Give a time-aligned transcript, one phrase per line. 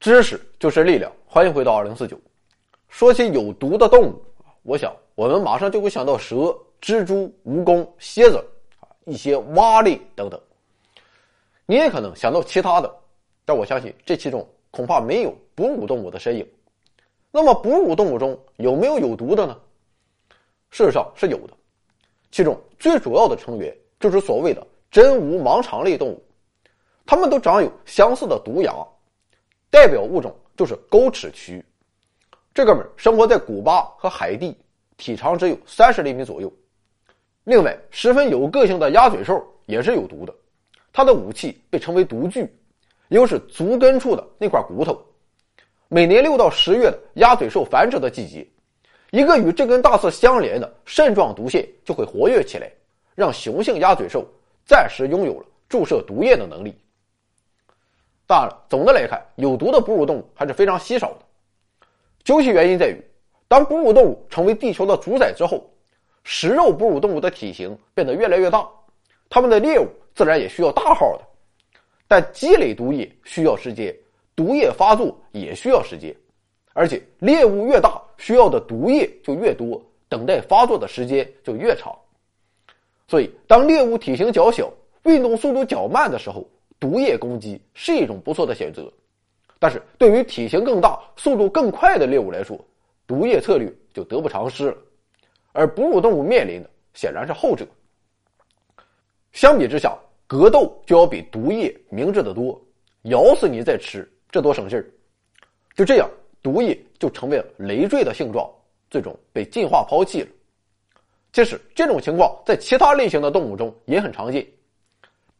[0.00, 2.18] 知识就是力量，欢迎回到二零四九。
[2.88, 4.24] 说起有毒的动物，
[4.62, 8.42] 我想我们马上就会想到蛇、蜘蛛、蜈蚣、蝎子
[8.80, 10.40] 啊，一些蛙类等等。
[11.66, 12.90] 你也可能想到其他的，
[13.44, 16.48] 但我相信这其中恐怕没有哺乳动物的身影。
[17.30, 19.54] 那么，哺乳动物中有没有有毒的呢？
[20.70, 21.52] 事实上是有的，
[22.30, 26.24] 其中最主要的成员就是所谓的真无盲肠类动物，
[27.04, 28.74] 它们都长有相似的毒牙，
[29.70, 31.62] 代表物种就是钩齿蛆。
[32.52, 34.56] 这哥们生活在古巴和海地，
[34.96, 36.52] 体长只有三十厘米左右。
[37.44, 40.34] 另外，十分有个性的鸭嘴兽也是有毒的，
[40.92, 42.52] 它的武器被称为毒具，
[43.08, 45.00] 又是足根处的那块骨头。
[45.88, 48.46] 每年六到十月的鸭嘴兽繁殖的季节，
[49.10, 52.70] 一个与这根大刺相连的肾状毒腺就会活跃起来，
[53.14, 54.24] 让雄性鸭嘴兽
[54.66, 56.74] 暂时拥有了注射毒液的能力。
[58.30, 61.18] 当然了，总的来看，有毒的哺乳动物还是非常稀少的。
[62.22, 63.04] 究其原因在于，
[63.48, 65.68] 当哺乳动物成为地球的主宰之后，
[66.22, 68.64] 食肉哺乳动物的体型变得越来越大，
[69.28, 71.24] 它们的猎物自然也需要大号的。
[72.06, 73.92] 但积累毒液需要时间，
[74.36, 76.14] 毒液发作也需要时间，
[76.72, 81.92] 而且猎物越大，需要的毒液就越多，等待发作的时间就越长。
[83.08, 84.72] 所以，当猎物体型较小、
[85.02, 86.46] 运动速度较慢的时候，
[86.80, 88.92] 毒液攻击是一种不错的选择。
[89.58, 92.58] 但是对于体型更大、速度更快的猎物来说，
[93.06, 94.76] 毒液策略就得不偿失了。
[95.52, 97.66] 而哺乳动物面临的显然是后者。
[99.32, 102.60] 相比之下，格斗就要比毒液明智的多，
[103.02, 104.90] 咬死你再吃，这多省劲儿。
[105.74, 106.08] 就这样，
[106.42, 108.50] 毒液就成为了累赘的性状，
[108.88, 110.28] 最终被进化抛弃了。
[111.32, 114.46] 其实这种情况在其他类型的动物中也很常见，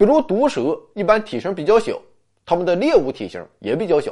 [0.00, 2.00] 比如毒蛇一般体型比较小。
[2.46, 4.10] 它们的猎物体型也比较小，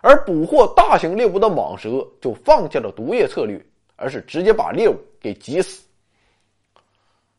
[0.00, 3.64] 而捕获大型猎物的蟒蛇就放弃了毒液策略，
[3.94, 5.86] 而是直接把猎物给挤死。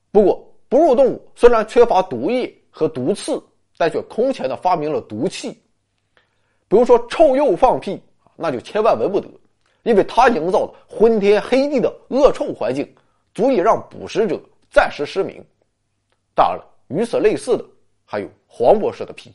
[0.10, 3.40] 不过，哺乳动物虽然缺乏毒液和毒刺，
[3.78, 5.52] 但却空前的发明了毒气。
[6.70, 8.02] 比如说，臭鼬放屁，
[8.38, 9.28] 那就千万闻不得，
[9.84, 12.92] 因为它营造的昏天黑地的恶臭环境，
[13.36, 14.40] 足以让捕食者
[14.72, 15.46] 暂时失明。
[16.34, 17.66] 当然了，与此类似的
[18.06, 19.34] 还有黄博士的皮。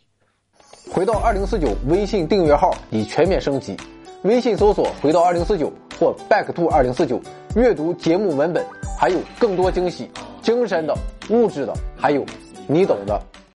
[0.91, 3.77] 回到二零四九微信订阅号已全面升级，
[4.23, 7.21] 微信搜索“回到二零四九”或 “back to 二零四九”，
[7.55, 8.65] 阅读节目文本，
[8.99, 10.11] 还有更多惊喜，
[10.43, 10.95] 精神的、
[11.31, 12.25] 物质的，还有
[12.67, 13.21] 你懂的。